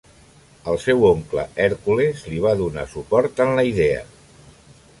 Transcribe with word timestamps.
El 0.71 0.77
seu 0.85 1.03
oncle 1.09 1.43
Hèrcules 1.65 2.25
li 2.31 2.39
va 2.47 2.55
donar 2.63 2.87
suport 2.97 3.45
en 3.45 3.55
la 3.61 3.67
idea. 3.73 4.01